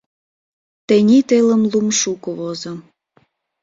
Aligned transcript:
Тений 0.87 1.23
телым 1.29 1.61
лум 1.71 1.87
шуко 1.99 2.29
возо. 2.39 2.73